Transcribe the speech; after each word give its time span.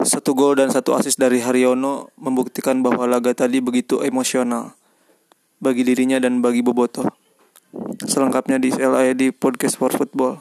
Satu 0.00 0.32
gol 0.32 0.56
dan 0.56 0.72
satu 0.72 0.96
asis 0.96 1.20
dari 1.20 1.44
Haryono 1.44 2.08
membuktikan 2.16 2.80
bahwa 2.80 3.04
laga 3.04 3.36
tadi 3.36 3.60
begitu 3.60 4.00
emosional 4.00 4.72
bagi 5.60 5.84
dirinya 5.84 6.16
dan 6.16 6.40
bagi 6.40 6.64
Boboto. 6.64 7.04
Selengkapnya 8.08 8.56
di 8.56 8.72
LA 8.72 9.12
di 9.12 9.28
Podcast 9.28 9.76
for 9.76 9.92
Football. 9.92 10.40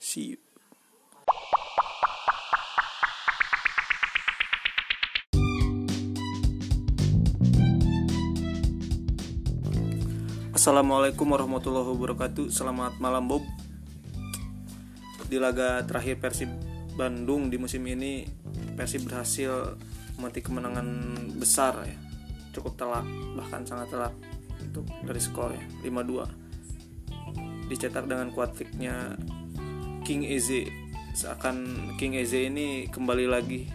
See 0.00 0.32
you. 0.34 0.38
Assalamualaikum 10.56 11.24
warahmatullahi 11.24 11.88
wabarakatuh 11.88 12.52
Selamat 12.52 13.00
malam 13.00 13.24
Bob 13.24 13.40
Di 15.24 15.40
laga 15.40 15.80
terakhir 15.88 16.20
Persib 16.20 16.52
Bandung 16.94 17.50
di 17.50 17.56
musim 17.56 17.86
ini 17.86 18.26
Persib 18.74 19.06
berhasil 19.06 19.76
memetik 20.18 20.48
kemenangan 20.48 20.86
besar 21.36 21.76
ya. 21.84 21.96
Cukup 22.50 22.74
telak, 22.74 23.06
bahkan 23.38 23.62
sangat 23.62 23.90
telak 23.94 24.14
untuk 24.60 24.84
dari 25.06 25.20
skor 25.22 25.54
ya 25.54 25.64
5-2 25.86 27.70
Dicetak 27.70 28.10
dengan 28.10 28.34
kuat 28.34 28.58
King 30.02 30.22
Eze 30.26 30.66
Seakan 31.14 31.90
King 31.96 32.18
Eze 32.18 32.50
ini 32.50 32.90
kembali 32.90 33.26
lagi 33.30 33.70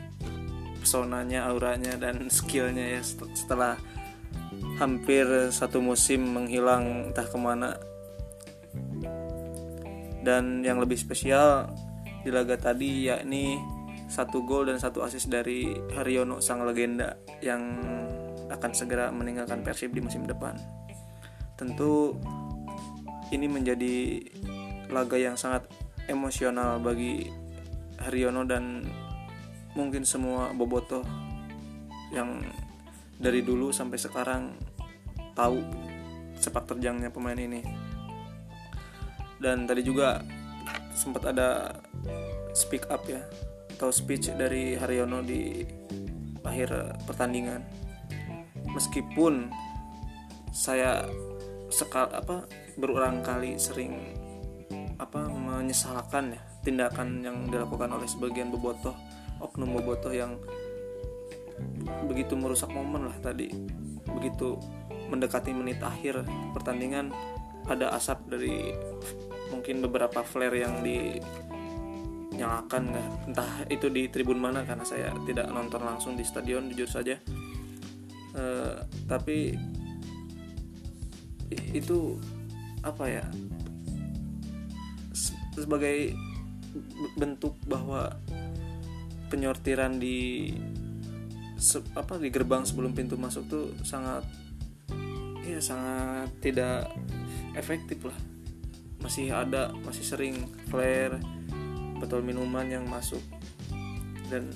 Pesonanya, 0.86 1.50
auranya, 1.50 1.98
dan 1.98 2.30
skillnya 2.30 3.00
ya 3.00 3.02
setelah 3.34 3.74
hampir 4.78 5.26
satu 5.50 5.80
musim 5.80 6.22
menghilang 6.30 7.10
entah 7.10 7.26
ke 7.26 7.38
mana. 7.42 7.74
Dan 10.26 10.62
yang 10.62 10.82
lebih 10.82 10.94
spesial 10.94 11.74
di 12.26 12.34
laga 12.34 12.58
tadi 12.58 13.06
yakni 13.06 13.62
satu 14.10 14.42
gol 14.42 14.66
dan 14.66 14.82
satu 14.82 15.06
asis 15.06 15.30
dari 15.30 15.78
Haryono 15.94 16.42
sang 16.42 16.66
legenda 16.66 17.22
yang 17.46 17.62
akan 18.50 18.72
segera 18.74 19.14
meninggalkan 19.14 19.62
Persib 19.62 19.94
di 19.94 20.02
musim 20.02 20.26
depan. 20.26 20.58
Tentu 21.54 22.18
ini 23.30 23.46
menjadi 23.46 24.26
laga 24.90 25.22
yang 25.22 25.38
sangat 25.38 25.70
emosional 26.10 26.82
bagi 26.82 27.30
Haryono 28.02 28.42
dan 28.46 28.86
mungkin 29.78 30.02
semua 30.02 30.50
bobotoh 30.54 31.06
yang 32.10 32.42
dari 33.18 33.42
dulu 33.42 33.70
sampai 33.70 33.98
sekarang 34.02 34.44
tahu 35.34 35.62
sepak 36.38 36.70
terjangnya 36.70 37.10
pemain 37.10 37.38
ini. 37.38 37.62
Dan 39.42 39.70
tadi 39.70 39.82
juga 39.86 40.22
sempat 40.96 41.36
ada 41.36 41.76
speak 42.56 42.88
up 42.88 43.04
ya 43.06 43.22
atau 43.76 43.92
speech 43.92 44.32
dari 44.40 44.80
Haryono 44.80 45.20
di 45.20 45.68
akhir 46.42 47.04
pertandingan. 47.04 47.60
Meskipun 48.72 49.52
saya 50.56 51.04
sekal 51.68 52.08
apa 52.16 52.48
berulang 52.80 53.20
kali 53.20 53.60
sering 53.60 54.16
apa 54.96 55.28
menyesalkan 55.28 56.40
ya 56.40 56.42
tindakan 56.64 57.20
yang 57.20 57.52
dilakukan 57.52 57.92
oleh 57.92 58.08
sebagian 58.08 58.48
bobotoh 58.48 58.96
oknum 59.44 59.76
bobotoh 59.76 60.16
yang 60.16 60.40
begitu 62.08 62.40
merusak 62.40 62.72
momen 62.72 63.12
lah 63.12 63.18
tadi 63.20 63.52
begitu 64.08 64.56
mendekati 65.12 65.52
menit 65.52 65.84
akhir 65.84 66.24
pertandingan 66.56 67.12
ada 67.68 67.92
asap 67.98 68.24
dari 68.32 68.72
mungkin 69.56 69.80
beberapa 69.80 70.20
flare 70.28 70.60
yang 70.60 70.84
dinyalakan 70.84 72.92
nggak? 72.92 73.32
Entah 73.32 73.52
itu 73.72 73.88
di 73.88 74.12
tribun 74.12 74.44
mana 74.44 74.68
karena 74.68 74.84
saya 74.84 75.16
tidak 75.24 75.48
nonton 75.48 75.80
langsung 75.80 76.20
di 76.20 76.28
stadion 76.28 76.68
jujur 76.68 76.92
saja. 76.92 77.16
E, 78.36 78.44
tapi 79.08 79.56
itu 81.72 82.20
apa 82.84 83.08
ya? 83.08 83.24
Sebagai 85.56 86.12
bentuk 87.16 87.56
bahwa 87.64 88.12
penyortiran 89.32 89.96
di 89.96 90.52
se, 91.56 91.80
apa 91.96 92.20
di 92.20 92.30
gerbang 92.30 92.68
sebelum 92.68 92.92
pintu 92.92 93.16
masuk 93.16 93.48
tuh 93.48 93.66
sangat 93.82 94.28
ya 95.46 95.62
sangat 95.62 96.30
tidak 96.42 96.90
efektif 97.56 98.02
lah 98.04 98.18
masih 99.06 99.30
ada 99.30 99.70
masih 99.86 100.02
sering 100.02 100.50
flare 100.66 101.22
botol 102.02 102.26
minuman 102.26 102.66
yang 102.66 102.90
masuk. 102.90 103.22
Dan 104.34 104.50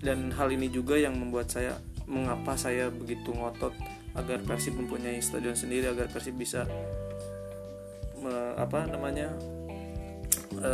dan 0.00 0.32
hal 0.32 0.48
ini 0.48 0.72
juga 0.72 0.96
yang 0.96 1.12
membuat 1.20 1.52
saya 1.52 1.76
mengapa 2.08 2.56
saya 2.56 2.88
begitu 2.88 3.36
ngotot 3.36 3.76
agar 4.16 4.40
Persib 4.42 4.74
mempunyai 4.74 5.20
stadion 5.20 5.54
sendiri 5.54 5.92
agar 5.92 6.08
Persib 6.08 6.34
bisa 6.34 6.64
me, 8.18 8.32
apa 8.56 8.88
namanya 8.88 9.30
e, 10.56 10.72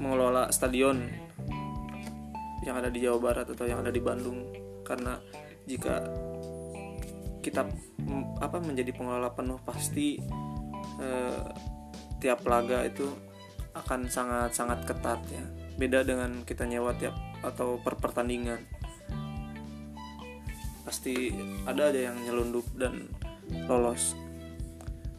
mengelola 0.00 0.48
stadion 0.54 1.02
yang 2.62 2.78
ada 2.78 2.88
di 2.88 3.02
Jawa 3.02 3.18
Barat 3.18 3.46
atau 3.50 3.66
yang 3.66 3.82
ada 3.82 3.90
di 3.90 3.98
Bandung. 3.98 4.46
Karena 4.86 5.18
jika 5.66 5.98
kita 7.42 7.66
apa 8.38 8.56
menjadi 8.62 8.94
pengelola 8.94 9.34
penuh 9.34 9.58
pasti 9.66 10.22
eh, 11.00 11.42
tiap 12.22 12.46
laga 12.46 12.86
itu 12.86 13.10
akan 13.72 14.06
sangat 14.06 14.52
sangat 14.52 14.84
ketat 14.84 15.20
ya. 15.32 15.44
Beda 15.80 16.04
dengan 16.04 16.44
kita 16.44 16.68
nyewa 16.68 16.92
tiap 16.96 17.16
atau 17.42 17.80
per 17.80 17.96
pertandingan. 17.98 18.60
Pasti 20.84 21.32
ada 21.64 21.88
aja 21.88 22.12
yang 22.12 22.16
nyelundup 22.22 22.66
dan 22.76 23.08
lolos. 23.66 24.14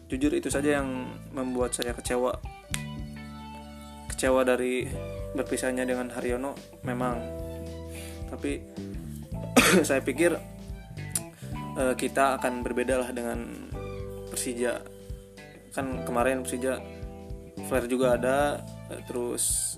Jujur 0.07 0.29
itu 0.38 0.47
saja 0.53 0.79
yang 0.79 1.09
membuat 1.34 1.74
saya 1.74 1.91
kecewa. 1.97 2.38
Kecewa 4.13 4.45
dari 4.45 4.85
berpisahnya 5.34 5.84
dengan 5.90 6.13
Haryono 6.13 6.53
memang. 6.85 7.18
Tapi 8.30 8.62
saya 9.88 10.06
pikir 10.06 10.38
uh, 11.78 11.94
kita 11.97 12.38
akan 12.38 12.62
berbeda 12.62 13.01
lah 13.01 13.09
dengan 13.09 13.69
Persija 14.30 14.93
kan 15.73 16.06
kemarin 16.06 16.45
Persija 16.45 16.78
flare 17.66 17.89
juga 17.89 18.16
ada 18.16 18.61
uh, 18.94 19.01
terus 19.09 19.75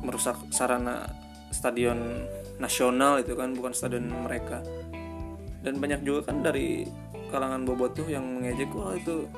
merusak 0.00 0.38
sarana 0.54 1.10
stadion 1.50 2.24
nasional 2.62 3.18
itu 3.18 3.34
kan 3.34 3.52
bukan 3.52 3.74
stadion 3.74 4.06
mereka. 4.06 4.62
Dan 5.60 5.76
banyak 5.76 6.06
juga 6.06 6.32
kan 6.32 6.40
dari 6.40 6.88
kalangan 7.28 7.66
bobotoh 7.68 8.08
yang 8.08 8.24
mengejek 8.24 8.72
wah 8.72 8.96
itu 8.96 9.28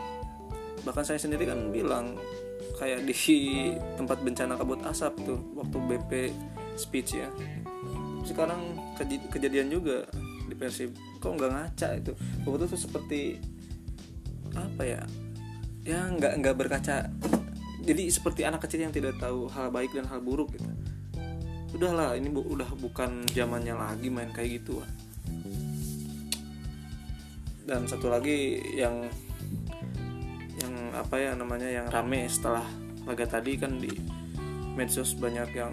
bahkan 0.86 1.02
saya 1.02 1.18
sendiri 1.18 1.50
kan 1.50 1.72
bilang 1.74 2.14
kayak 2.78 3.06
di 3.06 3.14
tempat 3.98 4.22
bencana 4.22 4.54
kabut 4.54 4.80
asap 4.86 5.18
tuh 5.26 5.40
waktu 5.58 5.76
BP 5.88 6.12
speech 6.78 7.18
ya. 7.18 7.28
Sekarang 8.22 8.78
kej 8.94 9.18
kejadian 9.32 9.72
juga 9.72 10.06
di 10.46 10.54
Persib. 10.54 10.94
Kok 11.18 11.32
nggak 11.38 11.52
ngaca 11.52 11.88
itu? 11.98 12.12
Boboto 12.46 12.70
tuh 12.70 12.78
seperti 12.78 13.40
apa 14.52 14.82
ya 14.84 15.02
ya 15.82 16.08
nggak 16.10 16.42
nggak 16.42 16.54
berkaca. 16.56 17.10
Jadi 17.82 18.06
seperti 18.14 18.46
anak 18.46 18.62
kecil 18.62 18.86
yang 18.86 18.94
tidak 18.94 19.18
tahu 19.18 19.50
hal 19.50 19.74
baik 19.74 19.90
dan 19.94 20.06
hal 20.06 20.22
buruk 20.22 20.54
gitu. 20.54 20.70
Udahlah 21.74 22.14
ini 22.14 22.30
bu 22.30 22.46
udah 22.46 22.68
bukan 22.78 23.26
zamannya 23.32 23.74
lagi 23.74 24.06
main 24.12 24.30
kayak 24.30 24.62
gitu 24.62 24.84
dan 27.62 27.86
satu 27.86 28.10
lagi 28.10 28.58
yang 28.74 29.06
apa 30.92 31.16
ya 31.16 31.32
namanya 31.32 31.72
yang 31.72 31.88
rame 31.88 32.28
setelah 32.28 32.64
laga 33.08 33.24
tadi 33.24 33.56
kan 33.56 33.80
di 33.80 33.88
medsos 34.76 35.16
banyak 35.16 35.48
yang 35.56 35.72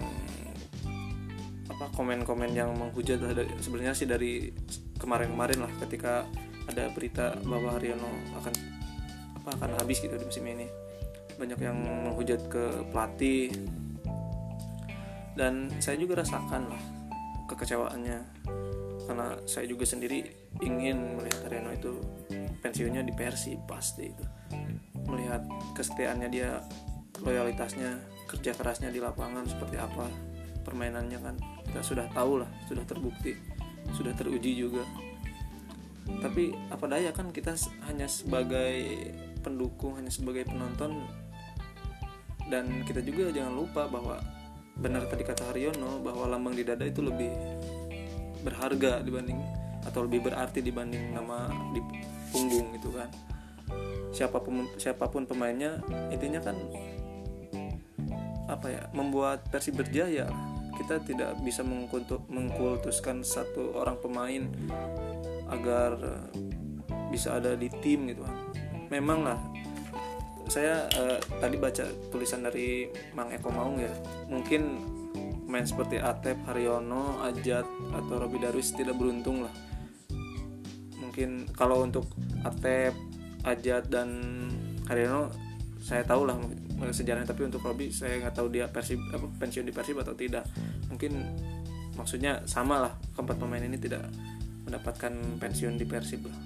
apa 1.68 1.86
komen-komen 1.92 2.56
yang 2.56 2.72
menghujat 2.72 3.20
sebenarnya 3.60 3.92
sih 3.92 4.08
dari 4.08 4.48
kemarin-kemarin 4.96 5.60
lah 5.60 5.72
ketika 5.84 6.24
ada 6.66 6.88
berita 6.92 7.36
bahwa 7.44 7.76
Haryono 7.76 8.08
akan 8.40 8.54
apa 9.40 9.56
akan 9.56 9.80
habis 9.80 10.04
gitu 10.04 10.12
di 10.14 10.24
musim 10.24 10.44
ini. 10.44 10.68
Banyak 11.40 11.58
yang 11.58 11.76
menghujat 11.80 12.44
ke 12.52 12.84
pelatih. 12.92 13.48
Dan 15.32 15.72
saya 15.80 15.96
juga 15.96 16.20
rasakan 16.20 16.68
lah 16.68 16.82
kekecewaannya. 17.48 18.18
Karena 19.08 19.34
saya 19.48 19.66
juga 19.66 19.88
sendiri 19.88 20.22
ingin 20.62 21.18
melihat 21.18 21.48
Haryono 21.48 21.72
itu 21.74 21.92
pensiunnya 22.60 23.02
di 23.02 23.10
Persib 23.16 23.64
pasti 23.64 24.12
itu. 24.12 24.24
Melihat 25.08 25.42
kesetiaannya 25.74 26.28
dia 26.30 26.60
loyalitasnya 27.24 27.98
kerja 28.30 28.54
kerasnya 28.54 28.94
di 28.94 29.02
lapangan 29.02 29.48
seperti 29.48 29.80
apa 29.80 30.06
permainannya 30.62 31.18
kan. 31.18 31.34
Kita 31.66 31.82
sudah 31.82 32.06
tahu 32.12 32.44
lah 32.44 32.50
sudah 32.70 32.84
terbukti 32.86 33.34
sudah 33.94 34.12
teruji 34.14 34.54
juga. 34.54 34.84
Tapi 36.10 36.54
apa 36.70 36.84
daya 36.90 37.10
kan 37.14 37.30
kita 37.30 37.54
hanya 37.86 38.10
sebagai 38.10 39.10
pendukung 39.40 39.96
hanya 39.96 40.12
sebagai 40.12 40.46
penonton. 40.46 41.08
Dan 42.50 42.84
kita 42.84 43.00
juga 43.00 43.30
jangan 43.30 43.54
lupa 43.54 43.86
bahwa 43.86 44.20
benar 44.80 45.06
tadi 45.06 45.22
kata 45.22 45.52
Haryono 45.52 46.00
bahwa 46.00 46.30
lambang 46.30 46.56
di 46.56 46.64
dada 46.64 46.82
itu 46.86 47.04
lebih 47.04 47.30
berharga 48.40 49.04
dibanding 49.04 49.38
atau 49.84 50.04
lebih 50.04 50.28
berarti 50.28 50.64
dibanding 50.64 51.12
nama 51.12 51.48
di 51.72 51.80
punggung 52.32 52.74
gitu 52.76 52.90
kan. 52.96 53.08
Siapa 54.10 54.42
pun 54.42 54.66
siapa 54.80 55.06
pun 55.06 55.28
pemainnya 55.28 55.78
intinya 56.10 56.40
kan 56.42 56.56
apa 58.50 58.66
ya 58.66 58.82
membuat 58.96 59.46
Persib 59.48 59.78
berjaya. 59.78 60.26
Kita 60.80 60.96
tidak 61.04 61.36
bisa 61.44 61.60
mengkultuskan 62.32 63.20
satu 63.20 63.76
orang 63.76 64.00
pemain 64.00 64.48
agar 65.52 66.24
bisa 67.12 67.36
ada 67.36 67.52
di 67.52 67.68
tim 67.82 68.08
gitu 68.08 68.24
kan 68.24 68.36
memang 68.90 69.24
lah. 69.24 69.38
Saya 70.50 70.90
uh, 70.98 71.18
tadi 71.38 71.56
baca 71.56 71.86
tulisan 72.10 72.42
dari 72.42 72.90
Mang 73.14 73.30
Eko 73.30 73.54
Maung 73.54 73.78
ya. 73.78 73.94
Mungkin 74.26 74.62
main 75.46 75.66
seperti 75.66 75.98
Atep, 76.02 76.38
Haryono, 76.46 77.22
Ajat 77.22 77.66
atau 77.94 78.14
Robi 78.18 78.42
Darwis 78.42 78.74
tidak 78.74 78.98
beruntung 78.98 79.46
lah. 79.46 79.54
Mungkin 80.98 81.46
kalau 81.54 81.86
untuk 81.86 82.10
Atep, 82.42 82.94
Ajat 83.46 83.86
dan 83.86 84.10
Haryono 84.90 85.30
saya 85.78 86.02
tahu 86.02 86.26
lah 86.26 86.34
sejarahnya. 86.90 87.30
Tapi 87.30 87.46
untuk 87.46 87.62
Robi 87.62 87.94
saya 87.94 88.18
nggak 88.18 88.34
tahu 88.34 88.50
dia 88.50 88.66
persib 88.66 88.98
apa 89.14 89.30
pensiun 89.38 89.70
di 89.70 89.72
Persib 89.74 90.02
atau 90.02 90.18
tidak. 90.18 90.42
Mungkin 90.90 91.14
maksudnya 91.94 92.42
sama 92.50 92.82
lah. 92.82 92.92
Keempat 93.14 93.38
pemain 93.38 93.62
ini 93.62 93.78
tidak 93.78 94.02
mendapatkan 94.66 95.14
pensiun 95.38 95.78
di 95.78 95.86
Persib 95.86 96.26
lah. 96.26 96.38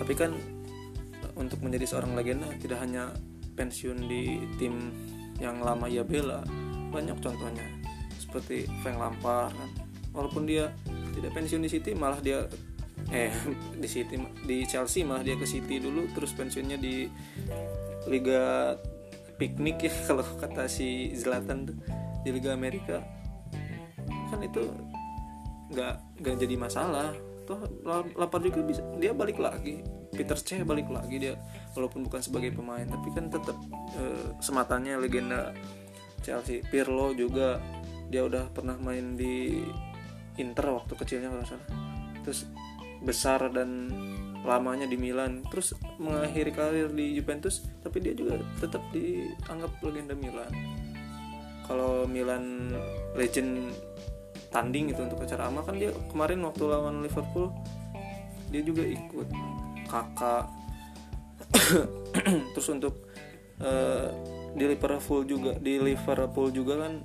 Tapi 0.00 0.12
kan 0.16 0.32
untuk 1.34 1.62
menjadi 1.62 1.86
seorang 1.90 2.14
legenda 2.14 2.46
tidak 2.62 2.78
hanya 2.82 3.10
pensiun 3.54 4.06
di 4.06 4.42
tim 4.58 4.90
yang 5.42 5.58
lama 5.62 5.90
ia 5.90 6.06
bela 6.06 6.46
banyak 6.94 7.18
contohnya 7.18 7.66
seperti 8.18 8.70
Frank 8.82 8.98
Lampard 8.98 9.54
kan. 9.54 9.70
Walaupun 10.14 10.46
dia 10.46 10.70
tidak 11.14 11.34
pensiun 11.34 11.62
di 11.66 11.70
City 11.70 11.90
malah 11.94 12.22
dia 12.22 12.46
eh 13.10 13.34
di 13.82 13.88
City 13.90 14.14
di 14.46 14.62
Chelsea 14.66 15.02
malah 15.02 15.26
dia 15.26 15.34
ke 15.34 15.46
City 15.46 15.82
dulu 15.82 16.06
terus 16.14 16.34
pensiunnya 16.34 16.78
di 16.78 17.06
Liga 18.06 18.74
piknik 19.38 19.90
ya 19.90 19.92
kalau 20.10 20.22
kata 20.38 20.70
si 20.70 21.10
Zlatan 21.18 21.66
tuh 21.66 21.78
di 22.22 22.30
Liga 22.30 22.54
Amerika. 22.54 23.02
Kan 24.30 24.38
itu 24.42 24.70
nggak 25.74 25.94
nggak 26.22 26.34
jadi 26.42 26.54
masalah. 26.58 27.10
Toh 27.44 27.60
lapar 28.16 28.40
juga 28.40 28.64
bisa 28.64 28.80
dia 28.96 29.12
balik 29.12 29.36
lagi 29.36 29.84
Peter 30.14 30.38
C 30.38 30.62
balik 30.62 30.88
lagi 30.88 31.18
dia 31.18 31.34
walaupun 31.74 32.06
bukan 32.06 32.22
sebagai 32.22 32.54
pemain 32.54 32.86
tapi 32.86 33.10
kan 33.12 33.28
tetap 33.28 33.58
e, 33.98 34.02
sematannya 34.38 34.96
legenda 35.02 35.50
Chelsea. 36.24 36.62
Pirlo 36.64 37.12
juga 37.12 37.60
dia 38.08 38.24
udah 38.24 38.48
pernah 38.54 38.78
main 38.78 39.18
di 39.18 39.60
Inter 40.38 40.70
waktu 40.70 40.94
kecilnya 40.94 41.28
kalau 41.34 41.46
salah. 41.46 41.68
Terus 42.24 42.48
besar 43.04 43.52
dan 43.52 43.92
lamanya 44.46 44.86
di 44.88 44.96
Milan. 44.96 45.44
Terus 45.50 45.74
mengakhiri 46.00 46.52
karir 46.54 46.88
di 46.94 47.18
Juventus 47.18 47.66
tapi 47.82 48.00
dia 48.00 48.14
juga 48.14 48.40
tetap 48.62 48.80
dianggap 48.94 49.82
legenda 49.82 50.14
Milan. 50.14 50.52
Kalau 51.64 52.06
Milan 52.08 52.72
legend 53.18 53.72
tanding 54.54 54.94
itu 54.94 55.02
untuk 55.02 55.18
acara 55.18 55.50
ama 55.50 55.66
kan 55.66 55.74
dia 55.74 55.90
kemarin 56.14 56.38
waktu 56.46 56.62
lawan 56.62 57.02
Liverpool 57.02 57.50
dia 58.54 58.62
juga 58.62 58.86
ikut 58.86 59.26
kakak. 59.94 60.50
Terus 62.58 62.68
untuk 62.74 63.06
uh, 63.62 64.10
di 64.54 64.64
Liverpool 64.66 65.22
juga 65.22 65.54
di 65.58 65.78
Liverpool 65.78 66.50
juga 66.50 66.86
kan 66.86 67.02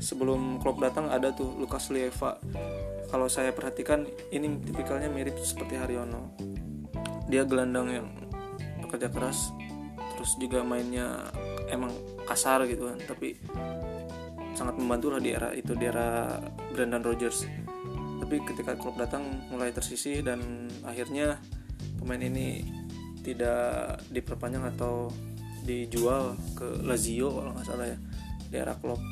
sebelum 0.00 0.60
Klopp 0.60 0.80
datang 0.80 1.12
ada 1.12 1.32
tuh 1.36 1.52
Lukas 1.60 1.92
Lieva. 1.92 2.40
Kalau 3.06 3.28
saya 3.28 3.52
perhatikan 3.52 4.08
ini 4.32 4.56
tipikalnya 4.64 5.12
mirip 5.12 5.36
seperti 5.40 5.76
Haryono. 5.76 6.32
Dia 7.28 7.44
gelandang 7.44 7.88
yang 7.92 8.08
bekerja 8.80 9.12
keras 9.12 9.52
terus 10.16 10.38
juga 10.40 10.64
mainnya 10.64 11.28
emang 11.68 11.92
kasar 12.24 12.64
gitu 12.70 12.88
kan 12.88 12.98
tapi 13.04 13.36
sangat 14.56 14.80
membantu 14.80 15.12
lah 15.12 15.20
di 15.20 15.30
era 15.36 15.52
itu 15.52 15.76
di 15.76 15.84
era 15.84 16.40
Brendan 16.72 17.04
Rodgers. 17.04 17.44
Tapi 18.16 18.42
ketika 18.42 18.74
Klopp 18.74 18.96
datang 18.96 19.22
mulai 19.52 19.70
tersisih 19.70 20.24
dan 20.24 20.66
akhirnya 20.82 21.36
pemain 21.98 22.20
ini 22.20 22.62
tidak 23.26 24.00
diperpanjang 24.14 24.62
atau 24.76 25.10
dijual 25.66 26.38
ke 26.54 26.86
Lazio 26.86 27.34
kalau 27.34 27.50
nggak 27.50 27.66
salah 27.66 27.86
ya 27.90 27.98
di 28.46 28.56
era 28.56 28.74
Klopp. 28.78 29.02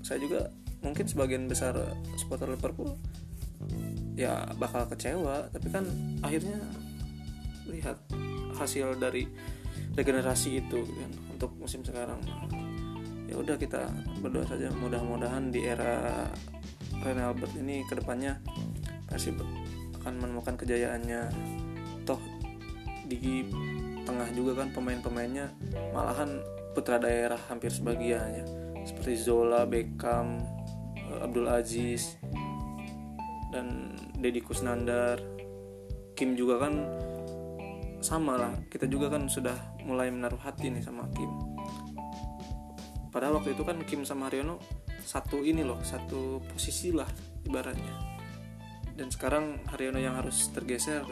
Saya 0.00 0.18
juga 0.24 0.48
mungkin 0.80 1.04
sebagian 1.04 1.44
besar 1.44 1.76
supporter 2.16 2.48
Liverpool 2.48 2.96
ya 4.16 4.48
bakal 4.56 4.88
kecewa 4.88 5.52
tapi 5.52 5.68
kan 5.68 5.84
akhirnya 6.24 6.56
lihat 7.68 8.00
hasil 8.56 8.96
dari 8.96 9.28
regenerasi 9.92 10.64
itu 10.64 10.80
kan 10.88 11.10
untuk 11.36 11.52
musim 11.60 11.84
sekarang. 11.84 12.18
Ya 13.28 13.38
udah 13.38 13.60
kita 13.60 13.86
berdoa 14.24 14.42
saja 14.48 14.72
mudah-mudahan 14.74 15.52
di 15.52 15.62
era 15.68 16.26
Rene 17.04 17.22
Albert 17.22 17.54
ini 17.60 17.84
ke 17.86 17.94
depannya 17.94 18.40
Persib 19.06 19.38
akan 20.00 20.16
menemukan 20.16 20.56
kejayaannya 20.56 21.22
di 23.10 23.42
tengah 24.06 24.30
juga 24.30 24.62
kan 24.62 24.70
pemain-pemainnya 24.70 25.50
malahan 25.90 26.38
putra 26.70 27.02
daerah 27.02 27.38
hampir 27.50 27.74
sebagiannya. 27.74 28.46
Seperti 28.86 29.18
Zola, 29.18 29.66
Beckham, 29.66 30.38
eh, 30.94 31.20
Abdul 31.20 31.50
Aziz 31.50 32.14
dan 33.50 33.98
Deddy 34.14 34.40
Kusnandar 34.40 35.18
Kim 36.14 36.36
juga 36.36 36.68
kan 36.68 36.74
sama 38.04 38.36
lah. 38.36 38.52
Kita 38.68 38.84
juga 38.84 39.08
kan 39.08 39.24
sudah 39.26 39.56
mulai 39.88 40.12
menaruh 40.12 40.40
hati 40.40 40.68
nih 40.68 40.84
sama 40.84 41.08
Kim. 41.16 41.32
Padahal 43.10 43.42
waktu 43.42 43.56
itu 43.58 43.64
kan 43.66 43.80
Kim 43.88 44.06
sama 44.06 44.30
Haryono 44.30 44.60
satu 45.00 45.42
ini 45.42 45.64
loh 45.64 45.80
satu 45.80 46.44
posisi 46.44 46.92
lah 46.92 47.08
ibaratnya. 47.48 48.20
Dan 48.94 49.08
sekarang 49.08 49.64
Haryono 49.72 49.96
yang 49.96 50.20
harus 50.20 50.52
tergeser 50.52 51.02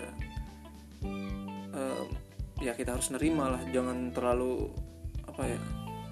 dan 1.79 2.07
ya 2.59 2.75
kita 2.75 2.99
harus 2.99 3.15
nerima 3.15 3.55
lah 3.55 3.63
jangan 3.71 4.11
terlalu 4.11 4.67
apa 5.31 5.47
ya 5.47 5.59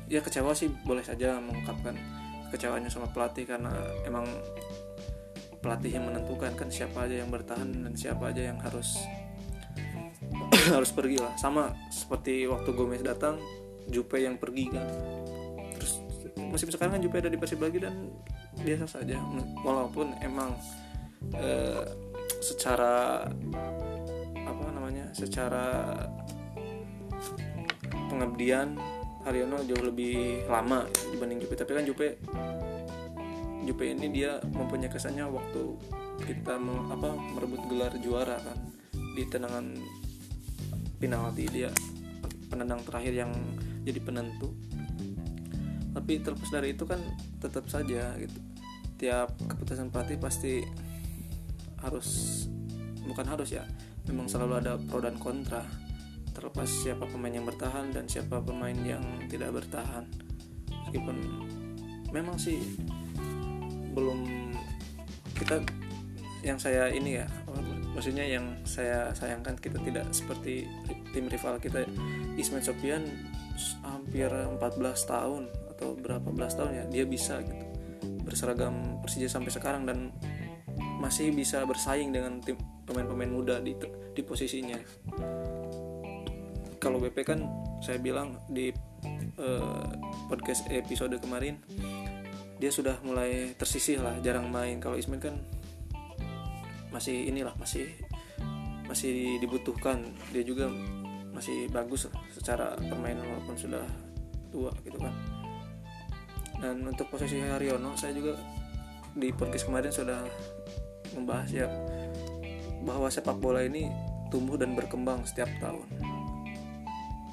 ya 0.06 0.20
kecewa 0.22 0.54
sih 0.54 0.70
boleh 0.86 1.02
saja 1.02 1.42
mengungkapkan 1.42 1.98
kecewanya 2.54 2.86
sama 2.86 3.10
pelatih 3.10 3.42
karena 3.42 3.74
emang 4.06 4.22
pelatih 5.58 5.98
yang 5.98 6.06
menentukan 6.06 6.54
kan 6.54 6.70
siapa 6.70 7.10
aja 7.10 7.26
yang 7.26 7.30
bertahan 7.34 7.66
dan 7.66 7.92
siapa 7.98 8.30
aja 8.30 8.54
yang 8.54 8.62
harus 8.62 9.02
harus 10.76 10.90
pergi 10.94 11.18
lah. 11.18 11.34
Sama 11.34 11.74
seperti 11.90 12.46
waktu 12.46 12.70
Gomez 12.70 13.02
datang 13.02 13.42
Jupe 13.90 14.22
yang 14.22 14.38
pergi 14.38 14.70
kan. 14.70 14.86
Terus 15.74 15.92
musim 16.38 16.70
sekarang 16.70 16.98
kan 16.98 17.02
Jupe 17.02 17.18
ada 17.18 17.30
di 17.30 17.38
Persib 17.38 17.58
lagi 17.62 17.82
dan 17.82 18.14
biasa 18.62 18.86
saja. 18.86 19.18
Walaupun 19.66 20.14
emang 20.22 20.54
eh, 21.34 21.82
secara 22.42 23.26
secara 25.16 25.96
pengabdian 28.12 28.76
Haryono 29.24 29.64
jauh 29.64 29.80
lebih 29.88 30.44
lama 30.46 30.84
dibanding 31.10 31.40
Jupe 31.42 31.56
tapi 31.56 31.72
kan 31.72 31.84
Jupe 31.88 32.20
Jupe 33.66 33.84
ini 33.90 34.12
dia 34.14 34.38
mempunyai 34.54 34.92
kesannya 34.92 35.26
waktu 35.26 35.62
kita 36.22 36.54
mau 36.60 36.86
apa 36.86 37.18
merebut 37.34 37.66
gelar 37.66 37.90
juara 37.98 38.38
kan 38.38 38.58
di 38.94 39.26
tendangan 39.26 39.74
penalti. 41.02 41.44
Dia 41.50 41.74
penendang 42.46 42.86
terakhir 42.86 43.26
yang 43.26 43.34
jadi 43.82 43.98
penentu. 43.98 44.54
Tapi 45.98 46.22
terlepas 46.22 46.50
dari 46.54 46.78
itu 46.78 46.86
kan 46.86 47.02
tetap 47.42 47.66
saja 47.66 48.14
gitu 48.20 48.38
tiap 48.96 49.28
keputusan 49.44 49.92
pelatih 49.92 50.16
pasti 50.16 50.64
harus 51.84 52.08
bukan 53.04 53.28
harus 53.28 53.52
ya 53.52 53.64
memang 54.10 54.26
selalu 54.30 54.62
ada 54.62 54.78
pro 54.78 55.02
dan 55.02 55.18
kontra. 55.18 55.62
Terlepas 56.32 56.68
siapa 56.68 57.08
pemain 57.08 57.32
yang 57.32 57.48
bertahan 57.48 57.90
dan 57.90 58.04
siapa 58.06 58.42
pemain 58.44 58.76
yang 58.76 59.02
tidak 59.26 59.56
bertahan. 59.56 60.04
Meskipun 60.86 61.16
memang 62.12 62.36
sih 62.38 62.60
belum 63.96 64.52
kita 65.36 65.64
yang 66.44 66.60
saya 66.60 66.92
ini 66.92 67.24
ya 67.24 67.26
maksudnya 67.96 68.28
yang 68.28 68.44
saya 68.68 69.08
sayangkan 69.16 69.56
kita 69.56 69.80
tidak 69.80 70.04
seperti 70.12 70.68
tim 71.16 71.32
rival 71.32 71.56
kita 71.56 71.88
Ismail 72.36 72.60
Sofian 72.60 73.02
hampir 73.80 74.28
14 74.28 74.60
tahun 75.08 75.48
atau 75.72 75.96
berapa 75.96 76.28
belas 76.28 76.52
tahun 76.54 76.72
ya 76.76 76.84
dia 76.92 77.04
bisa 77.08 77.40
gitu. 77.40 77.64
Berseragam 78.20 79.00
Persija 79.00 79.32
sampai 79.32 79.48
sekarang 79.48 79.88
dan 79.88 80.12
masih 81.00 81.32
bisa 81.32 81.64
bersaing 81.64 82.12
dengan 82.12 82.36
tim 82.44 82.60
pemain-pemain 82.86 83.28
muda 83.28 83.58
di 83.58 83.74
di 84.14 84.22
posisinya. 84.22 84.78
Kalau 86.78 87.02
BP 87.02 87.18
kan 87.26 87.42
saya 87.82 87.98
bilang 87.98 88.38
di 88.46 88.70
uh, 89.36 89.90
podcast 90.30 90.70
episode 90.70 91.18
kemarin 91.18 91.58
dia 92.56 92.72
sudah 92.72 92.96
mulai 93.04 93.52
tersisih 93.58 94.00
lah 94.00 94.16
jarang 94.24 94.48
main. 94.48 94.80
Kalau 94.80 94.96
Ismail 94.96 95.20
kan 95.20 95.36
masih 96.94 97.28
inilah 97.28 97.52
masih 97.60 97.90
masih 98.86 99.36
dibutuhkan. 99.42 100.00
Dia 100.32 100.46
juga 100.46 100.70
masih 101.36 101.68
bagus 101.68 102.08
secara 102.32 102.78
permainan 102.80 103.28
walaupun 103.28 103.56
sudah 103.58 103.84
tua 104.48 104.72
gitu 104.86 104.96
kan. 104.96 105.12
Dan 106.56 106.88
untuk 106.88 107.12
posisi 107.12 107.36
Haryono 107.42 107.92
saya 107.98 108.16
juga 108.16 108.32
di 109.12 109.28
podcast 109.32 109.68
kemarin 109.68 109.92
sudah 109.92 110.20
membahas 111.16 111.48
ya 111.52 111.68
bahwa 112.86 113.10
sepak 113.10 113.36
bola 113.42 113.66
ini 113.66 113.90
tumbuh 114.30 114.54
dan 114.54 114.78
berkembang 114.78 115.26
setiap 115.26 115.50
tahun. 115.58 115.86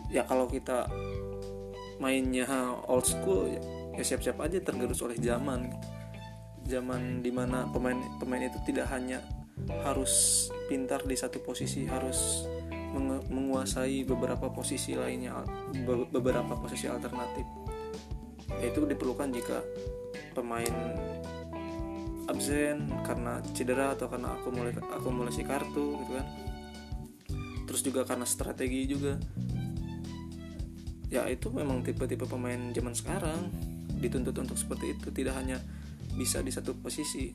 Ya 0.10 0.26
kalau 0.26 0.50
kita 0.50 0.90
mainnya 2.02 2.46
old 2.90 3.06
school 3.06 3.50
ya, 3.50 3.62
ya 3.98 4.04
siap-siap 4.04 4.42
aja 4.42 4.58
tergerus 4.60 5.00
oleh 5.06 5.18
zaman. 5.22 5.70
Zaman 6.66 7.22
di 7.22 7.30
mana 7.30 7.70
pemain 7.70 7.98
pemain 8.18 8.50
itu 8.50 8.58
tidak 8.66 8.90
hanya 8.90 9.22
harus 9.86 10.48
pintar 10.68 11.06
di 11.06 11.14
satu 11.14 11.40
posisi 11.46 11.86
harus 11.86 12.50
menguasai 13.30 14.06
beberapa 14.06 14.54
posisi 14.54 14.94
lainnya 14.94 15.46
beberapa 16.14 16.58
posisi 16.58 16.86
alternatif. 16.86 17.46
Itu 18.62 18.86
diperlukan 18.86 19.30
jika 19.34 19.60
pemain 20.38 20.74
absen 22.34 22.90
karena 23.06 23.40
cedera 23.54 23.94
atau 23.94 24.10
karena 24.10 24.34
akumulasi, 24.34 24.82
akumulasi 24.82 25.42
kartu 25.46 26.02
gitu 26.02 26.12
kan. 26.18 26.28
Terus 27.70 27.82
juga 27.86 28.02
karena 28.04 28.26
strategi 28.26 28.90
juga. 28.90 29.16
Ya 31.14 31.30
itu 31.30 31.54
memang 31.54 31.86
tipe-tipe 31.86 32.26
pemain 32.26 32.74
zaman 32.74 32.98
sekarang 32.98 33.54
dituntut 34.02 34.34
untuk 34.34 34.58
seperti 34.58 34.98
itu 34.98 35.14
tidak 35.14 35.38
hanya 35.38 35.62
bisa 36.18 36.42
di 36.42 36.50
satu 36.50 36.74
posisi. 36.74 37.32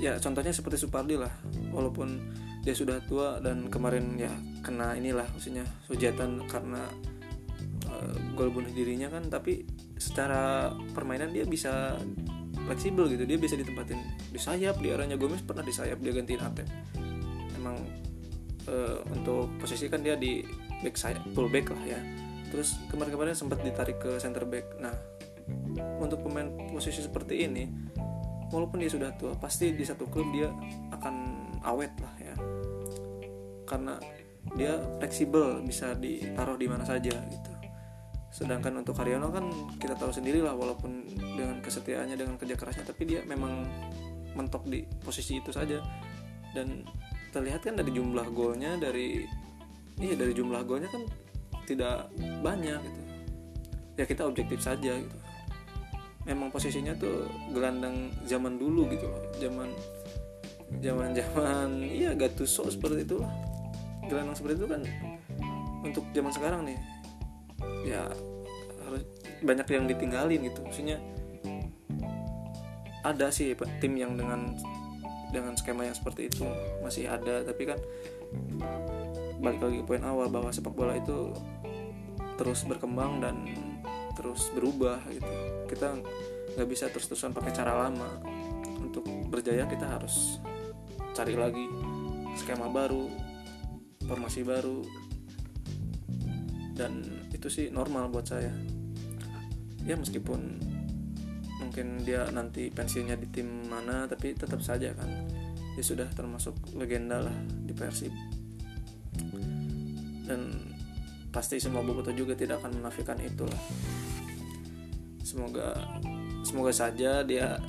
Ya 0.00 0.16
contohnya 0.16 0.50
seperti 0.50 0.80
Supardi 0.80 1.20
lah 1.20 1.32
walaupun 1.72 2.20
dia 2.66 2.74
sudah 2.74 2.98
tua 3.06 3.38
dan 3.38 3.70
kemarin 3.70 4.18
ya 4.18 4.32
kena 4.66 4.98
inilah 4.98 5.24
maksudnya 5.30 5.62
hujatan 5.86 6.42
karena 6.50 6.82
uh, 7.86 8.16
gol 8.34 8.50
bunuh 8.50 8.74
dirinya 8.74 9.06
kan 9.06 9.30
tapi 9.30 9.62
secara 9.94 10.74
permainan 10.90 11.30
dia 11.30 11.46
bisa 11.46 11.94
fleksibel 12.66 13.06
gitu. 13.08 13.24
Dia 13.24 13.38
bisa 13.38 13.54
ditempatin 13.54 13.98
di 14.30 14.38
sayap 14.38 14.82
di 14.82 14.90
arahnya 14.90 15.16
Gomez 15.16 15.40
pernah 15.40 15.62
di 15.62 15.72
sayap 15.72 16.02
dia 16.02 16.12
gantiin 16.12 16.42
Atep 16.42 16.68
emang 17.56 17.76
uh, 18.68 19.00
untuk 19.10 19.50
posisi 19.58 19.88
kan 19.88 20.04
dia 20.04 20.14
di 20.14 20.44
back 20.84 20.94
sayap 20.98 21.22
full 21.32 21.48
back 21.48 21.72
lah 21.72 21.84
ya. 21.96 22.00
Terus 22.52 22.78
kemarin-kemarin 22.92 23.34
sempat 23.34 23.62
ditarik 23.62 23.98
ke 23.98 24.18
center 24.22 24.44
back. 24.46 24.78
Nah 24.78 24.94
untuk 26.02 26.26
pemain 26.26 26.50
posisi 26.70 27.02
seperti 27.02 27.46
ini 27.46 27.64
walaupun 28.50 28.82
dia 28.82 28.90
sudah 28.90 29.10
tua 29.18 29.34
pasti 29.38 29.74
di 29.74 29.82
satu 29.82 30.06
klub 30.06 30.30
dia 30.34 30.50
akan 30.94 31.14
awet 31.64 31.94
lah 32.02 32.14
ya. 32.18 32.34
Karena 33.66 33.98
dia 34.54 34.78
fleksibel 35.02 35.58
bisa 35.66 35.98
ditaruh 35.98 36.54
di 36.54 36.70
mana 36.70 36.86
saja 36.86 37.10
gitu 37.10 37.55
sedangkan 38.36 38.84
untuk 38.84 38.92
Haryono 39.00 39.32
kan 39.32 39.48
kita 39.80 39.96
tahu 39.96 40.12
sendiri 40.12 40.44
lah 40.44 40.52
walaupun 40.52 41.08
dengan 41.16 41.56
kesetiaannya 41.64 42.20
dengan 42.20 42.36
kerja 42.36 42.52
kerasnya 42.52 42.84
tapi 42.84 43.08
dia 43.08 43.24
memang 43.24 43.64
mentok 44.36 44.68
di 44.68 44.84
posisi 45.00 45.40
itu 45.40 45.48
saja. 45.48 45.80
Dan 46.52 46.84
terlihat 47.32 47.64
kan 47.64 47.80
dari 47.80 47.96
jumlah 47.96 48.28
golnya 48.36 48.76
dari 48.76 49.24
iya 49.96 50.12
dari 50.12 50.36
jumlah 50.36 50.60
golnya 50.68 50.92
kan 50.92 51.08
tidak 51.64 52.12
banyak 52.44 52.76
gitu. 52.76 53.00
Ya 53.96 54.04
kita 54.04 54.28
objektif 54.28 54.60
saja 54.60 55.00
gitu. 55.00 55.16
Memang 56.28 56.52
posisinya 56.52 56.92
tuh 56.92 57.24
gelandang 57.56 58.12
zaman 58.28 58.60
dulu 58.60 58.84
gitu 58.92 59.08
loh. 59.08 59.24
Zaman 59.40 59.72
zaman 60.84 61.16
zaman 61.16 61.68
iya 61.80 62.12
Gattuso 62.12 62.68
seperti 62.68 63.06
itu 63.06 63.16
lah 63.22 63.32
gelandang 64.06 64.34
seperti 64.38 64.54
itu 64.62 64.66
kan 64.66 64.82
untuk 65.86 66.04
zaman 66.10 66.32
sekarang 66.34 66.60
nih 66.66 66.78
ya 67.86 68.10
harus 68.86 69.02
banyak 69.40 69.66
yang 69.70 69.86
ditinggalin 69.86 70.40
gitu. 70.50 70.60
Maksudnya 70.66 70.98
ada 73.06 73.30
sih 73.30 73.54
tim 73.78 73.94
yang 73.94 74.18
dengan 74.18 74.58
dengan 75.30 75.54
skema 75.54 75.86
yang 75.86 75.94
seperti 75.94 76.26
itu 76.26 76.42
masih 76.82 77.06
ada. 77.06 77.46
Tapi 77.46 77.62
kan 77.70 77.78
balik 79.38 79.62
lagi 79.62 79.80
poin 79.86 80.02
awal 80.02 80.26
bahwa 80.26 80.50
sepak 80.50 80.74
bola 80.74 80.98
itu 80.98 81.30
terus 82.36 82.66
berkembang 82.66 83.22
dan 83.22 83.46
terus 84.18 84.50
berubah 84.52 84.98
gitu. 85.08 85.32
Kita 85.70 85.94
nggak 86.56 86.68
bisa 86.68 86.90
terus-terusan 86.90 87.30
pakai 87.30 87.52
cara 87.54 87.86
lama. 87.86 88.18
Untuk 88.82 89.06
berjaya 89.30 89.70
kita 89.70 89.86
harus 89.86 90.42
cari 91.14 91.32
lagi 91.32 91.64
skema 92.36 92.68
baru 92.68 93.08
formasi 94.06 94.46
baru 94.46 94.84
dan 96.76 97.25
itu 97.46 97.62
sih 97.62 97.66
normal 97.70 98.10
buat 98.10 98.26
saya. 98.26 98.50
Ya 99.86 99.94
meskipun 99.94 100.58
mungkin 101.62 102.02
dia 102.02 102.26
nanti 102.34 102.74
pensiunnya 102.74 103.14
di 103.14 103.30
tim 103.30 103.70
mana 103.70 104.10
tapi 104.10 104.34
tetap 104.34 104.58
saja 104.58 104.90
kan. 104.98 105.06
Dia 105.78 105.84
sudah 105.86 106.10
termasuk 106.10 106.58
legenda 106.74 107.22
lah 107.22 107.36
di 107.62 107.70
Persib. 107.70 108.10
Dan 110.26 110.74
pasti 111.30 111.62
semua 111.62 111.86
boboto 111.86 112.10
juga 112.10 112.34
tidak 112.34 112.64
akan 112.64 112.80
menafikan 112.80 113.20
itu 113.20 113.44
lah 113.44 113.62
semoga 115.20 115.76
semoga 116.40 116.72
saja 116.72 117.20
dia 117.28 117.60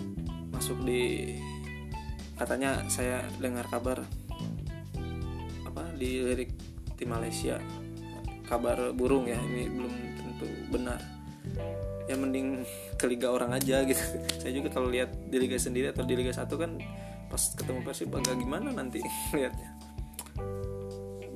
masuk 0.55 0.88
di 0.88 1.36
katanya 2.39 2.79
saya 2.88 3.27
dengar 3.43 3.67
kabar 3.67 4.07
apa 5.67 5.84
di 6.00 6.24
lirik 6.24 6.55
tim 6.96 7.12
Malaysia 7.12 7.60
kabar 8.48 8.96
burung 8.96 9.27
ya 9.27 9.38
ini 9.44 9.68
belum 9.68 9.94
tentu 10.16 10.48
benar. 10.72 11.00
Ya 12.08 12.16
mending 12.16 12.63
ke 12.96 13.06
liga 13.06 13.36
orang 13.36 13.51
aja 13.51 13.84
gitu. 13.84 14.00
Saya 14.42 14.51
juga 14.56 14.72
kalau 14.72 14.88
lihat 14.88 15.12
di 15.27 15.38
liga 15.38 15.60
sendiri 15.60 15.92
atau 15.92 16.08
di 16.08 16.16
liga 16.16 16.32
satu 16.32 16.56
kan 16.56 16.80
pas 17.27 17.44
ketemu 17.54 17.84
Persib 17.84 18.16
agak 18.16 18.39
gimana 18.39 18.72
nanti 18.72 19.04
lihatnya 19.36 19.75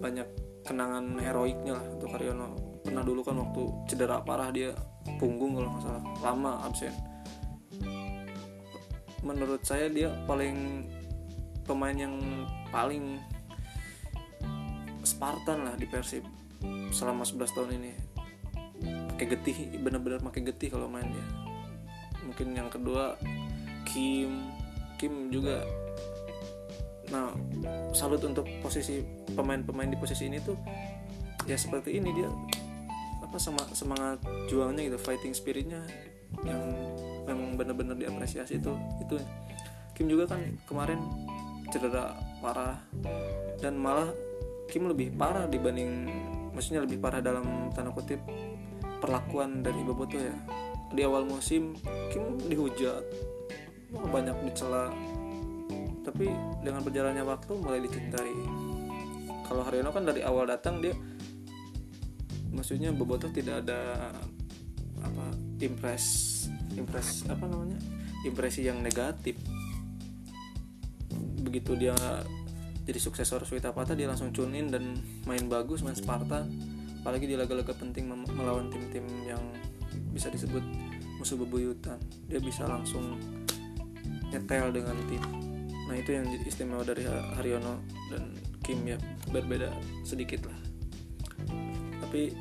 banyak 0.01 0.25
kenangan 0.63 1.19
heroiknya 1.19 1.77
lah 1.77 1.85
untuk 1.85 2.09
Karyono 2.15 2.79
pernah 2.81 3.03
dulu 3.05 3.21
kan 3.21 3.37
waktu 3.37 3.61
cedera 3.85 4.23
parah 4.25 4.49
dia 4.49 4.73
punggung 5.19 5.59
kalau 5.59 5.69
nggak 5.75 5.83
salah. 5.83 6.03
Lama 6.23 6.51
absen. 6.65 6.95
Menurut 9.21 9.61
saya 9.61 9.85
dia 9.91 10.09
paling 10.25 10.89
pemain 11.67 11.93
yang 11.93 12.17
paling 12.73 13.21
Spartan 15.05 15.69
lah 15.69 15.77
di 15.77 15.85
Persib 15.85 16.25
selama 16.91 17.23
11 17.23 17.55
tahun 17.55 17.69
ini 17.81 17.91
pakai 19.15 19.25
getih 19.37 19.57
bener-bener 19.81 20.17
pakai 20.21 20.41
getih 20.45 20.73
kalau 20.73 20.89
main 20.89 21.05
dia 21.05 21.27
mungkin 22.25 22.53
yang 22.53 22.69
kedua 22.69 23.17
Kim. 23.91 24.47
Kim 24.95 25.33
juga. 25.33 25.65
Nah 27.11 27.33
salut 27.91 28.23
untuk 28.23 28.47
posisi 28.63 29.03
pemain-pemain 29.35 29.91
di 29.91 29.97
posisi 29.99 30.31
ini 30.31 30.39
tuh 30.39 30.55
ya 31.49 31.57
seperti 31.57 31.97
ini 31.97 32.13
dia 32.13 32.29
apa 33.19 33.35
semangat, 33.35 33.75
semangat 33.75 34.17
juangnya 34.47 34.87
gitu 34.87 34.99
fighting 35.01 35.35
spiritnya 35.35 35.81
yang 36.47 36.61
memang 37.27 37.59
benar-benar 37.59 37.99
diapresiasi 37.99 38.61
itu 38.61 38.71
itu. 39.03 39.19
Kim 39.91 40.07
juga 40.07 40.31
kan 40.31 40.39
kemarin 40.69 41.03
cedera 41.67 42.15
parah 42.39 42.79
dan 43.59 43.75
malah 43.75 44.07
Kim 44.71 44.87
lebih 44.87 45.11
parah 45.19 45.51
dibanding 45.51 46.07
maksudnya 46.51 46.83
lebih 46.83 46.99
parah 46.99 47.23
dalam 47.23 47.71
tanda 47.71 47.91
kutip 47.91 48.19
perlakuan 49.01 49.65
dari 49.65 49.81
Boboto 49.81 50.15
ya. 50.19 50.35
Di 50.91 51.01
awal 51.07 51.23
musim 51.23 51.75
Kim 52.11 52.37
dihujat 52.47 53.03
banyak 53.91 54.35
dicela. 54.47 54.91
Tapi 56.01 56.27
dengan 56.61 56.81
berjalannya 56.83 57.23
waktu 57.23 57.51
mulai 57.57 57.79
dicintai. 57.83 58.35
Kalau 59.47 59.67
Haryono 59.67 59.91
kan 59.91 60.07
dari 60.07 60.23
awal 60.23 60.47
datang 60.47 60.79
dia 60.79 60.95
maksudnya 62.51 62.91
Bobotoh 62.91 63.31
tidak 63.31 63.63
ada 63.63 64.11
apa 65.01 65.25
impres 65.63 66.05
impres 66.75 67.25
apa 67.27 67.47
namanya 67.47 67.79
impresi 68.27 68.67
yang 68.67 68.79
negatif. 68.83 69.35
Begitu 71.41 71.73
dia 71.75 71.95
jadi 72.91 72.99
suksesor 72.99 73.47
Suita 73.47 73.71
Pata 73.71 73.95
dia 73.95 74.03
langsung 74.03 74.35
tune 74.35 74.51
in 74.59 74.67
dan 74.67 74.99
main 75.23 75.47
bagus 75.47 75.79
main 75.79 75.95
Sparta. 75.95 76.43
Apalagi 76.99 77.23
di 77.23 77.39
laga-laga 77.39 77.71
penting 77.71 78.11
melawan 78.11 78.67
tim-tim 78.67 79.07
yang 79.23 79.39
bisa 80.11 80.27
disebut 80.27 80.59
musuh 81.15 81.39
bebuyutan. 81.39 81.95
Dia 82.27 82.43
bisa 82.43 82.67
langsung 82.67 83.15
nyetel 84.27 84.75
dengan 84.75 84.99
tim. 85.07 85.23
Nah 85.87 85.95
itu 85.95 86.19
yang 86.19 86.27
istimewa 86.43 86.83
dari 86.83 87.07
Haryono 87.07 87.79
dan 88.11 88.35
Kim 88.59 88.83
ya. 88.83 88.99
Berbeda 89.31 89.71
sedikit 90.03 90.51
lah. 90.51 90.59
Tapi 92.03 92.35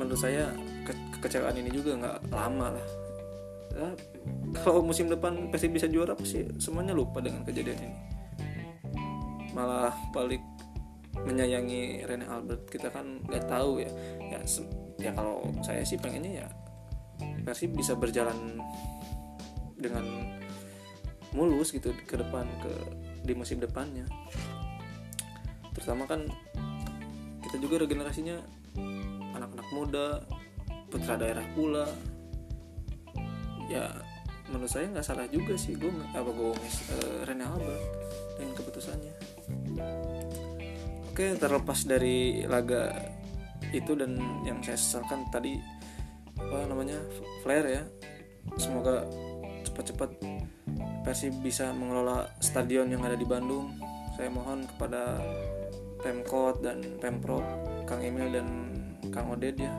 menurut 0.00 0.16
saya 0.16 0.48
ke- 0.88 1.20
kekecewaan 1.20 1.60
ini 1.60 1.68
juga 1.76 1.92
nggak 1.92 2.32
lama 2.32 2.72
lah. 2.72 2.86
Ya, 3.76 3.92
kalau 4.64 4.80
musim 4.80 5.12
depan 5.12 5.52
Persib 5.52 5.76
bisa 5.76 5.84
juara 5.84 6.16
pasti 6.16 6.48
semuanya 6.56 6.96
lupa 6.96 7.20
dengan 7.20 7.44
kejadian 7.44 7.76
ini 7.76 8.15
malah 9.56 9.96
balik 10.12 10.44
menyayangi 11.24 12.04
Rene 12.04 12.28
Albert. 12.28 12.68
Kita 12.68 12.92
kan 12.92 13.24
nggak 13.24 13.48
tahu 13.48 13.80
ya. 13.80 13.88
Ya 14.20 14.38
ya 15.00 15.10
kalau 15.16 15.40
saya 15.64 15.80
sih 15.84 15.96
pengennya 15.96 16.44
ya 16.44 16.48
Persib 17.16 17.72
bisa 17.72 17.96
berjalan 17.96 18.60
dengan 19.76 20.04
mulus 21.32 21.72
gitu 21.72 21.92
ke 22.04 22.20
depan 22.20 22.44
ke 22.60 22.72
di 23.24 23.32
musim 23.32 23.56
depannya. 23.56 24.04
Terutama 25.72 26.04
kan 26.04 26.28
kita 27.40 27.56
juga 27.62 27.86
regenerasinya 27.86 28.36
anak-anak 29.32 29.68
muda 29.72 30.06
putra 30.92 31.16
daerah 31.16 31.46
pula. 31.56 31.88
Ya 33.70 33.88
menurut 34.50 34.70
saya 34.70 34.86
nggak 34.90 35.06
salah 35.06 35.26
juga 35.26 35.58
sih 35.58 35.74
gue 35.74 35.90
apa 36.14 36.30
Gomez 36.30 36.76
uh, 36.94 37.26
Rene 37.26 37.42
Albert 37.42 37.82
dengan 38.38 38.54
keputusannya 38.54 39.35
oke 41.12 41.24
terlepas 41.40 41.84
dari 41.88 42.44
laga 42.44 42.92
itu 43.72 43.96
dan 43.96 44.16
yang 44.46 44.60
saya 44.62 44.78
sesalkan 44.78 45.26
tadi 45.32 45.58
apa 46.36 46.68
namanya 46.68 46.98
flare 47.42 47.68
ya. 47.68 47.82
Semoga 48.60 49.02
cepat-cepat 49.66 50.10
Persib 51.02 51.34
bisa 51.42 51.70
mengelola 51.70 52.26
stadion 52.42 52.90
yang 52.90 53.02
ada 53.02 53.14
di 53.18 53.26
Bandung. 53.26 53.74
Saya 54.14 54.30
mohon 54.30 54.66
kepada 54.66 55.18
Pemkot 56.02 56.62
dan 56.62 56.82
Pemprov 57.02 57.42
Kang 57.86 58.02
Emil 58.02 58.30
dan 58.30 58.46
Kang 59.10 59.30
Oded 59.34 59.58
ya. 59.58 59.72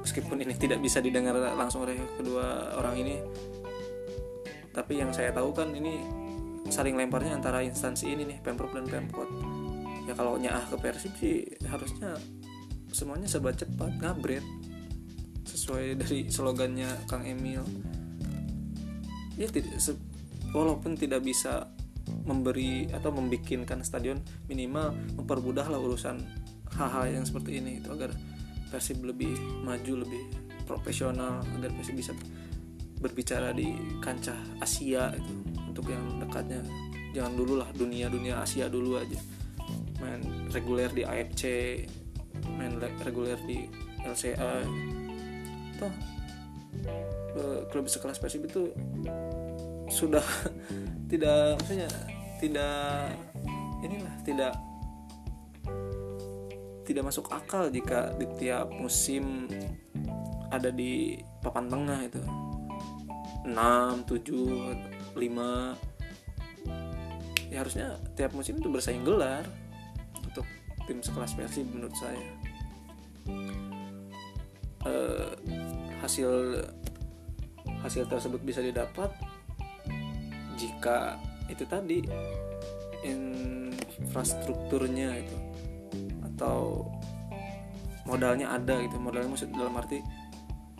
Meskipun 0.00 0.40
ini 0.40 0.56
tidak 0.56 0.80
bisa 0.80 1.04
didengar 1.04 1.36
langsung 1.56 1.84
oleh 1.84 1.98
kedua 2.16 2.78
orang 2.80 2.96
ini 2.96 3.16
tapi 4.78 5.02
yang 5.02 5.10
saya 5.10 5.34
tahu 5.34 5.50
kan 5.50 5.74
ini 5.74 5.98
saling 6.68 6.94
lemparnya 6.94 7.36
antara 7.36 7.64
instansi 7.64 8.12
ini 8.12 8.28
nih 8.28 8.38
Pemprov 8.44 8.72
dan 8.76 8.84
Pemkot. 8.88 9.28
Ya 10.08 10.16
kalau 10.16 10.40
nyaah 10.40 10.64
ke 10.68 10.76
Persib 10.80 11.12
sih 11.20 11.44
harusnya 11.68 12.16
semuanya 12.92 13.28
serba 13.28 13.52
cepat 13.52 14.00
ngabret. 14.00 14.44
Sesuai 15.48 15.96
dari 15.96 16.28
slogannya 16.28 16.88
Kang 17.08 17.24
Emil. 17.24 17.64
Ya 19.36 19.48
tidak 19.48 19.80
walaupun 20.52 20.96
tidak 20.96 21.24
bisa 21.24 21.68
memberi 22.24 22.88
atau 22.88 23.12
membikinkan 23.12 23.84
stadion 23.84 24.20
minimal 24.48 24.96
mempermudah 25.16 25.68
lah 25.68 25.80
urusan 25.80 26.20
hal-hal 26.76 27.20
yang 27.20 27.24
seperti 27.24 27.60
ini 27.60 27.80
itu 27.80 27.88
agar 27.92 28.12
Persib 28.68 29.00
lebih 29.00 29.32
maju 29.64 30.04
lebih 30.04 30.22
profesional 30.68 31.40
agar 31.56 31.72
Persib 31.72 31.96
bisa 31.96 32.12
berbicara 33.00 33.54
di 33.54 33.72
kancah 34.02 34.36
Asia 34.60 35.14
itu 35.14 35.32
untuk 35.78 35.94
yang 35.94 36.18
dekatnya. 36.18 36.58
Jangan 37.14 37.38
dulu 37.38 37.54
lah 37.62 37.70
dunia 37.70 38.10
dunia 38.10 38.42
Asia 38.42 38.66
dulu 38.66 38.98
aja. 38.98 39.14
Main 40.02 40.50
reguler 40.50 40.90
di 40.90 41.06
AFC 41.06 41.44
main 42.58 42.82
le- 42.82 42.98
reguler 43.06 43.38
di 43.46 43.70
LCA 44.02 44.66
toh 45.78 45.94
klub 47.70 47.86
sekelas 47.86 48.18
Persib 48.18 48.50
itu 48.50 48.74
sudah 49.86 50.22
tidak 51.10 51.58
maksudnya 51.62 51.90
tidak 52.42 53.14
inilah 53.82 54.14
tidak 54.26 54.54
tidak 56.82 57.04
masuk 57.04 57.30
akal 57.30 57.68
jika 57.70 58.16
di 58.16 58.26
tiap 58.40 58.72
musim 58.72 59.46
ada 60.48 60.72
di 60.72 61.20
papan 61.44 61.68
tengah 61.68 62.00
itu. 62.08 62.22
6, 63.44 64.08
7, 64.08 64.97
5 65.18 65.98
ya 67.48 67.64
harusnya 67.64 67.96
tiap 68.14 68.36
musim 68.36 68.60
itu 68.60 68.68
bersaing 68.68 69.00
gelar 69.02 69.48
untuk 70.20 70.44
tim 70.86 71.02
sekelas 71.02 71.34
Persib 71.34 71.66
menurut 71.68 71.96
saya. 71.96 72.22
Eh, 74.86 75.30
hasil 76.00 76.62
hasil 77.82 78.06
tersebut 78.08 78.40
bisa 78.44 78.62
didapat 78.62 79.10
jika 80.58 81.18
itu 81.48 81.64
tadi 81.68 82.02
infrastrukturnya 83.02 85.16
itu 85.18 85.36
atau 86.34 86.86
modalnya 88.04 88.50
ada 88.54 88.80
gitu. 88.84 88.98
Modalnya 89.00 89.30
maksud 89.32 89.52
dalam 89.52 89.76
arti 89.76 90.02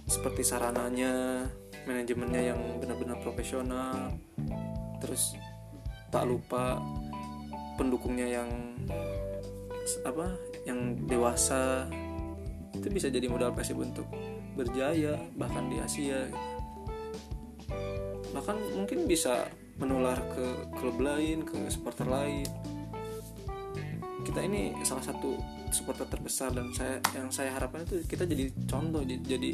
seperti 0.08 0.40
sarananya 0.40 1.44
manajemennya 1.88 2.52
yang 2.52 2.60
benar-benar 2.76 3.16
profesional 3.24 4.12
terus 5.00 5.32
tak 6.12 6.28
lupa 6.28 6.76
pendukungnya 7.80 8.28
yang 8.28 8.50
apa 10.04 10.36
yang 10.68 11.00
dewasa 11.08 11.88
itu 12.76 12.92
bisa 12.92 13.08
jadi 13.08 13.24
modal 13.24 13.56
Persib 13.56 13.80
untuk 13.80 14.04
berjaya 14.52 15.16
bahkan 15.38 15.70
di 15.72 15.80
Asia 15.80 16.28
gitu. 16.28 16.40
bahkan 18.36 18.60
mungkin 18.76 19.08
bisa 19.08 19.48
menular 19.80 20.18
ke 20.34 20.46
klub 20.76 21.00
lain 21.00 21.46
ke 21.46 21.56
supporter 21.72 22.04
lain 22.04 22.44
kita 24.26 24.44
ini 24.44 24.76
salah 24.84 25.00
satu 25.00 25.40
supporter 25.72 26.04
terbesar 26.10 26.52
dan 26.52 26.68
saya 26.76 27.00
yang 27.16 27.32
saya 27.32 27.54
harapkan 27.54 27.86
itu 27.88 28.04
kita 28.04 28.28
jadi 28.28 28.52
contoh 28.68 29.00
jadi 29.06 29.50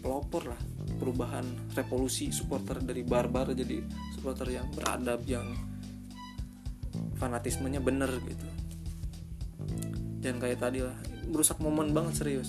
pelopor 0.00 0.52
lah 0.52 0.60
perubahan 0.96 1.44
revolusi 1.76 2.32
supporter 2.32 2.80
dari 2.80 3.02
barbar 3.04 3.52
jadi 3.52 3.82
supporter 4.16 4.48
yang 4.60 4.66
beradab 4.72 5.20
yang 5.28 5.46
fanatismenya 7.16 7.80
bener 7.80 8.10
gitu. 8.24 8.46
Dan 10.20 10.40
kayak 10.42 10.60
tadi 10.60 10.84
lah 10.84 10.96
merusak 11.28 11.58
momen 11.60 11.92
banget 11.92 12.24
serius. 12.24 12.48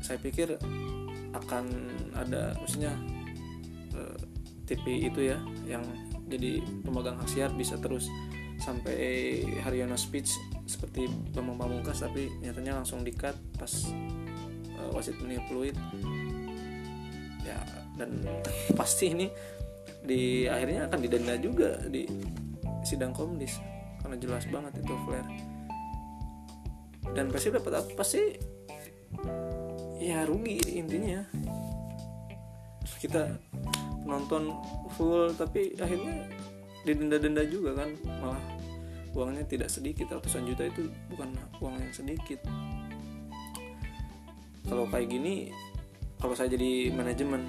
Saya 0.00 0.20
pikir 0.20 0.56
akan 1.36 1.64
ada 2.16 2.56
maksudnya 2.56 2.96
eh, 3.92 4.18
TV 4.64 5.08
itu 5.08 5.32
ya 5.32 5.38
yang 5.64 5.84
jadi 6.28 6.60
pemegang 6.84 7.16
hak 7.16 7.28
siar 7.28 7.50
bisa 7.56 7.80
terus 7.80 8.08
sampai 8.60 9.40
Haryono 9.64 9.96
speech 9.96 10.34
seperti 10.68 11.08
Bambang 11.32 11.56
Pamungkas 11.56 12.04
tapi 12.04 12.28
nyatanya 12.42 12.82
langsung 12.82 13.00
di-cut 13.00 13.36
pas 13.56 13.72
eh, 14.76 14.88
wasit 14.92 15.16
meniup 15.24 15.44
peluit 15.48 15.76
ya 17.48 17.58
dan 17.96 18.22
pasti 18.76 19.10
ini 19.10 19.26
di 20.04 20.46
akhirnya 20.46 20.86
akan 20.88 20.98
didenda 21.02 21.34
juga 21.36 21.76
di 21.90 22.06
sidang 22.86 23.12
komdis. 23.12 23.58
Karena 24.00 24.16
jelas 24.16 24.46
banget 24.48 24.80
itu 24.80 24.94
flare. 25.04 25.30
Dan 27.12 27.28
pasti 27.28 27.48
dapat 27.50 27.72
apa? 27.82 28.02
Sih 28.06 28.38
ya 29.98 30.22
rugi 30.24 30.62
intinya. 30.78 31.20
Kita 32.98 33.30
nonton 34.08 34.54
full 34.96 35.34
tapi 35.36 35.76
akhirnya 35.76 36.24
didenda-denda 36.86 37.42
juga 37.44 37.84
kan. 37.84 37.90
Malah 38.22 38.42
uangnya 39.12 39.44
tidak 39.44 39.68
sedikit. 39.68 40.08
Ratusan 40.08 40.46
juta 40.46 40.64
itu 40.64 40.88
bukan 41.12 41.34
uang 41.60 41.76
yang 41.76 41.92
sedikit. 41.92 42.40
Kalau 44.68 44.84
kayak 44.88 45.08
gini 45.08 45.48
kalau 46.18 46.34
saya 46.34 46.50
jadi 46.50 46.90
manajemen 46.94 47.46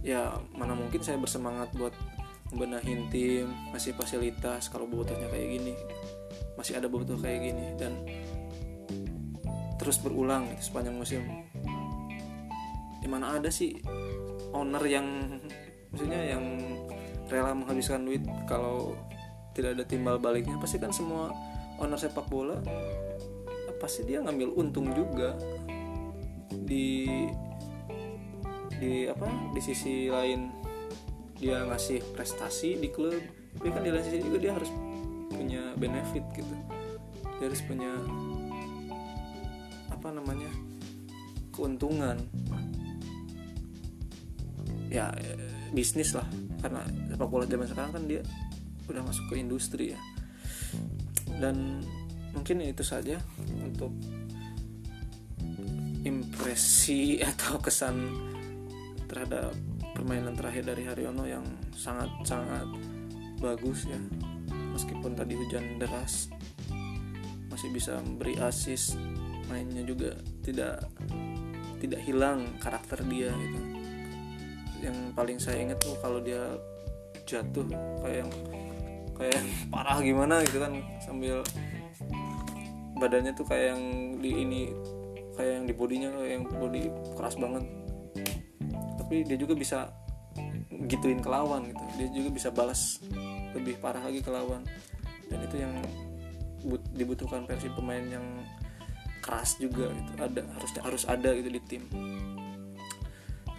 ya 0.00 0.38
mana 0.54 0.72
mungkin 0.72 1.02
saya 1.02 1.18
bersemangat 1.20 1.72
buat 1.74 1.92
membenahin 2.54 3.10
tim 3.10 3.50
masih 3.74 3.90
fasilitas 3.98 4.70
kalau 4.70 4.86
bobotohnya 4.86 5.26
kayak 5.28 5.48
gini. 5.60 5.74
Masih 6.54 6.78
ada 6.78 6.86
bobotoh 6.86 7.18
kayak 7.20 7.52
gini 7.52 7.66
dan 7.76 7.92
terus 9.76 10.00
berulang 10.00 10.48
gitu 10.54 10.72
sepanjang 10.72 10.96
musim. 10.96 11.22
Di 13.02 13.08
mana 13.10 13.36
ada 13.36 13.50
sih 13.50 13.76
owner 14.54 14.82
yang 14.88 15.06
maksudnya 15.92 16.32
yang 16.36 16.44
rela 17.26 17.52
menghabiskan 17.52 18.06
duit 18.06 18.22
kalau 18.46 18.94
tidak 19.52 19.76
ada 19.76 19.84
timbal 19.84 20.16
baliknya. 20.16 20.56
Pasti 20.56 20.78
kan 20.78 20.94
semua 20.94 21.34
owner 21.76 21.98
sepak 21.98 22.30
bola 22.30 22.62
pasti 23.76 24.08
dia 24.08 24.24
ngambil 24.24 24.56
untung 24.56 24.88
juga 24.96 25.36
di 26.48 27.28
di 28.76 29.08
apa 29.08 29.28
di 29.56 29.60
sisi 29.64 30.12
lain 30.12 30.52
dia 31.36 31.64
ngasih 31.68 32.00
prestasi 32.16 32.80
di 32.80 32.88
klub 32.88 33.16
tapi 33.56 33.72
kan 33.72 33.82
di 33.84 33.90
lain 33.92 34.04
sisi 34.04 34.20
juga 34.20 34.38
dia 34.40 34.52
harus 34.52 34.68
punya 35.32 35.72
benefit 35.76 36.24
gitu. 36.36 36.54
Dia 37.40 37.44
harus 37.48 37.62
punya 37.64 37.92
apa 39.92 40.08
namanya 40.12 40.50
keuntungan. 41.52 42.20
Ya 44.92 45.12
bisnis 45.74 46.14
lah 46.16 46.24
karena 46.62 46.84
sepak 47.12 47.28
bola 47.28 47.44
zaman 47.44 47.68
sekarang 47.68 47.92
kan 47.92 48.04
dia 48.08 48.20
udah 48.88 49.02
masuk 49.04 49.24
ke 49.32 49.34
industri 49.40 49.96
ya. 49.96 50.00
Dan 51.36 51.84
mungkin 52.32 52.60
itu 52.64 52.84
saja 52.84 53.20
untuk 53.60 53.92
impresi 56.04 57.18
atau 57.32 57.56
kesan 57.58 57.96
terhadap 59.16 59.56
permainan 59.96 60.36
terakhir 60.36 60.68
dari 60.68 60.84
Haryono 60.84 61.24
yang 61.24 61.40
sangat 61.72 62.12
sangat 62.28 62.68
bagus 63.40 63.88
ya. 63.88 63.96
Meskipun 64.76 65.16
tadi 65.16 65.32
hujan 65.32 65.80
deras 65.80 66.28
masih 67.48 67.72
bisa 67.72 67.96
memberi 68.04 68.36
asis 68.36 69.00
mainnya 69.48 69.80
juga 69.88 70.12
tidak 70.44 70.84
tidak 71.80 72.00
hilang 72.04 72.44
karakter 72.60 73.00
dia 73.08 73.32
gitu. 73.32 73.60
Yang 74.84 74.96
paling 75.16 75.38
saya 75.40 75.64
ingat 75.64 75.80
tuh 75.80 75.96
kalau 76.04 76.20
dia 76.20 76.52
jatuh 77.24 77.64
kayak 78.04 78.28
yang 78.28 78.32
kayak 79.16 79.40
parah 79.72 79.98
gimana 80.04 80.44
gitu 80.44 80.60
kan 80.60 80.76
sambil 81.00 81.40
badannya 83.00 83.32
tuh 83.32 83.48
kayak 83.48 83.72
yang 83.72 83.82
di 84.20 84.30
ini 84.44 84.62
kayak 85.40 85.52
yang 85.56 85.64
di 85.64 85.72
bodinya 85.72 86.08
yang 86.20 86.44
body 86.44 86.92
keras 87.16 87.40
banget 87.40 87.64
tapi 89.06 89.22
dia 89.22 89.38
juga 89.38 89.54
bisa 89.54 89.86
gituin 90.90 91.22
ke 91.22 91.30
lawan 91.30 91.70
gitu. 91.70 91.84
Dia 91.94 92.08
juga 92.10 92.28
bisa 92.34 92.50
balas 92.50 92.98
lebih 93.54 93.78
parah 93.78 94.02
lagi 94.02 94.18
ke 94.18 94.34
lawan. 94.34 94.66
Dan 95.30 95.46
itu 95.46 95.62
yang 95.62 95.78
dibutuhkan 96.90 97.46
versi 97.46 97.70
pemain 97.70 98.02
yang 98.02 98.26
keras 99.22 99.62
juga 99.62 99.94
gitu. 99.94 100.10
Ada 100.18 100.42
harusnya 100.58 100.82
harus 100.82 101.06
ada 101.06 101.30
gitu 101.38 101.54
di 101.54 101.62
tim. 101.70 101.86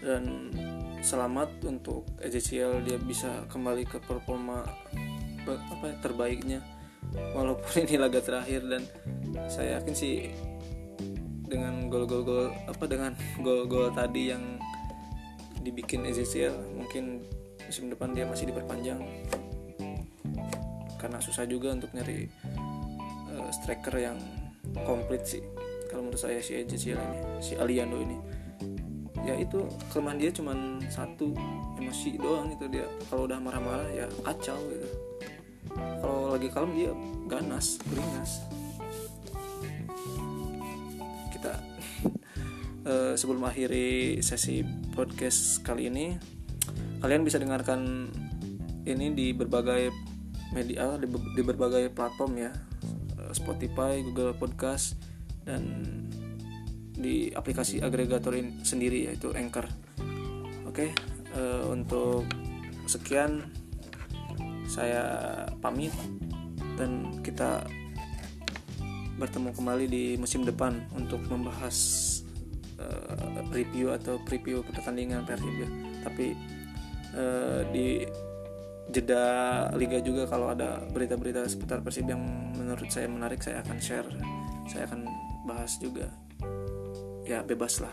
Dan 0.04 0.52
selamat 1.00 1.64
untuk 1.64 2.04
EJCL 2.20 2.84
dia 2.84 3.00
bisa 3.00 3.48
kembali 3.48 3.88
ke 3.88 4.04
performa 4.04 4.68
apa 5.48 5.86
ya, 5.88 5.96
terbaiknya. 6.04 6.60
Walaupun 7.32 7.72
ini 7.88 7.96
laga 7.96 8.20
terakhir 8.20 8.68
dan 8.68 8.84
saya 9.48 9.80
yakin 9.80 9.96
sih 9.96 10.28
dengan 11.48 11.88
gol-gol 11.88 12.52
apa 12.68 12.84
dengan 12.84 13.16
gol-gol 13.40 13.96
tadi 13.96 14.36
yang 14.36 14.60
dibikin 15.68 16.08
EJCL 16.08 16.80
mungkin 16.80 17.28
musim 17.68 17.92
depan 17.92 18.16
dia 18.16 18.24
masih 18.24 18.48
diperpanjang. 18.48 19.04
Karena 20.98 21.20
susah 21.20 21.44
juga 21.44 21.76
untuk 21.76 21.92
nyari 21.92 22.26
uh, 23.36 23.50
striker 23.52 23.96
yang 24.00 24.18
komplit 24.88 25.24
sih 25.28 25.44
kalau 25.88 26.08
menurut 26.08 26.20
saya 26.20 26.40
si 26.44 26.58
EJCL 26.64 27.00
ini 27.00 27.20
si 27.44 27.54
Aliando 27.60 28.00
ini. 28.00 28.18
Ya 29.28 29.36
itu 29.36 29.68
kelemahan 29.92 30.24
dia 30.24 30.32
cuma 30.32 30.56
satu 30.88 31.36
emosi 31.76 32.16
doang 32.16 32.48
itu 32.52 32.66
dia. 32.72 32.88
Kalau 33.12 33.28
udah 33.28 33.40
marah-marah 33.44 33.90
ya 33.92 34.06
kacau 34.24 34.56
gitu. 34.72 34.88
Kalau 35.76 36.32
lagi 36.32 36.48
kalem 36.48 36.72
dia 36.80 36.92
ganas 37.28 37.76
beringas 37.92 38.48
kita 41.38 41.54
uh, 42.88 43.14
sebelum 43.14 43.44
akhiri 43.44 44.24
sesi 44.24 44.64
podcast 44.96 45.62
kali 45.62 45.92
ini 45.92 46.16
kalian 47.04 47.22
bisa 47.22 47.38
dengarkan 47.38 48.10
ini 48.88 49.12
di 49.14 49.36
berbagai 49.36 49.92
media 50.56 50.96
di, 50.96 51.06
di 51.12 51.42
berbagai 51.44 51.92
platform 51.92 52.40
ya 52.40 52.52
eh, 53.20 53.32
Spotify, 53.36 54.00
Google 54.00 54.32
Podcast 54.34 54.96
dan 55.44 55.84
di 56.98 57.30
aplikasi 57.30 57.84
agregator 57.84 58.34
sendiri 58.66 59.06
yaitu 59.12 59.30
Anchor. 59.38 59.70
Oke, 60.66 60.96
uh, 61.38 61.70
untuk 61.70 62.26
sekian 62.90 63.46
saya 64.66 65.46
pamit 65.62 65.94
dan 66.80 67.22
kita 67.22 67.62
bertemu 69.22 69.54
kembali 69.54 69.86
di 69.86 70.04
musim 70.18 70.42
depan 70.42 70.90
untuk 70.98 71.22
membahas 71.30 71.78
uh, 72.80 73.44
review 73.54 73.94
atau 73.94 74.22
preview 74.24 74.62
pertandingan 74.66 75.26
Persib 75.26 75.56
ya. 75.58 75.70
Tapi 76.06 76.34
uh, 77.18 77.62
di 77.74 78.06
jeda 78.88 79.26
liga 79.76 80.00
juga 80.00 80.24
kalau 80.32 80.54
ada 80.54 80.80
berita-berita 80.90 81.44
seputar 81.46 81.84
Persib 81.84 82.08
yang 82.08 82.24
menurut 82.56 82.88
saya 82.88 83.12
menarik 83.12 83.44
saya 83.44 83.62
akan 83.62 83.78
share. 83.82 84.10
Saya 84.68 84.88
akan 84.88 85.08
bahas 85.48 85.80
juga 85.80 86.12
ya 87.28 87.44
bebas 87.44 87.84
lah 87.84 87.92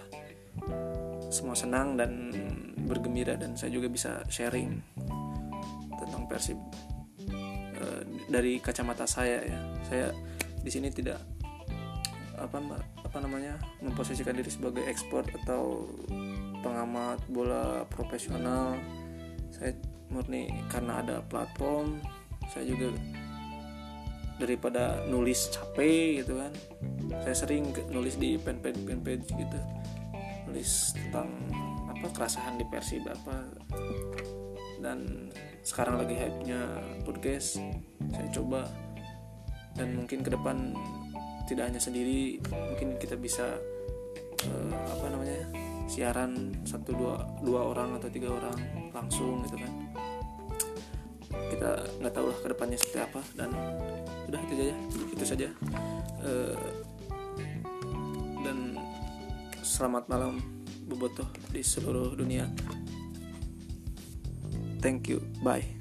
semua 1.35 1.59
senang 1.59 1.99
dan 1.99 2.31
bergembira 2.87 3.35
dan 3.35 3.59
saya 3.59 3.75
juga 3.75 3.90
bisa 3.90 4.23
sharing 4.31 4.79
tentang 5.99 6.31
Persib 6.31 6.59
e, 7.75 7.87
dari 8.31 8.62
kacamata 8.62 9.03
saya 9.03 9.42
ya 9.42 9.61
saya 9.90 10.07
di 10.62 10.70
sini 10.70 10.94
tidak 10.94 11.18
apa 12.38 12.59
apa 13.14 13.22
namanya 13.22 13.55
memposisikan 13.79 14.35
diri 14.35 14.50
sebagai 14.50 14.83
ekspor 14.90 15.22
atau 15.46 15.87
pengamat 16.66 17.22
bola 17.31 17.87
profesional. 17.87 18.74
Saya 19.55 19.70
murni 20.11 20.50
karena 20.66 20.98
ada 20.98 21.22
platform. 21.22 22.03
Saya 22.50 22.66
juga 22.66 22.90
daripada 24.42 24.98
nulis 25.07 25.46
capek 25.55 26.27
gitu 26.27 26.42
kan 26.42 26.50
saya 27.22 27.37
sering 27.38 27.70
nulis 27.94 28.18
di 28.18 28.35
fanpage 28.35 28.83
fanpage 28.83 29.31
gitu. 29.31 29.59
Nulis 30.50 30.98
tentang 30.98 31.31
apa 31.87 32.07
kerasahan 32.11 32.59
di 32.59 32.66
Persib 32.66 33.07
apa. 33.07 33.46
Dan 34.83 35.31
sekarang 35.62 36.03
lagi 36.03 36.18
hype 36.18 36.42
nya 36.42 36.83
podcast. 37.07 37.62
Saya 38.11 38.29
coba. 38.35 38.66
Dan 39.79 40.03
mungkin 40.03 40.27
ke 40.27 40.35
depan 40.35 40.74
tidak 41.45 41.69
hanya 41.69 41.81
sendiri 41.81 42.41
mungkin 42.49 42.97
kita 42.97 43.17
bisa 43.21 43.61
uh, 44.49 44.75
apa 44.89 45.07
namanya 45.13 45.45
siaran 45.85 46.57
satu 46.65 46.97
dua 46.97 47.15
dua 47.45 47.61
orang 47.73 48.01
atau 48.01 48.09
tiga 48.09 48.33
orang 48.33 48.57
langsung 48.93 49.45
gitu 49.45 49.61
kan. 49.61 49.73
Kita 51.51 51.71
nggak 52.01 52.15
tahu 52.15 52.27
lah 52.33 52.39
ke 52.41 52.49
depannya 52.51 52.79
seperti 52.81 53.01
apa 53.05 53.21
dan 53.37 53.51
udah 54.33 54.41
itu 54.49 54.55
saja 54.57 54.77
itu 55.13 55.25
saja. 55.25 55.49
Uh, 56.25 56.57
dan 58.41 58.77
selamat 59.61 60.09
malam 60.09 60.41
bobotoh 60.89 61.29
di 61.53 61.61
seluruh 61.61 62.17
dunia. 62.17 62.49
Thank 64.81 65.09
you 65.09 65.25
bye 65.41 65.74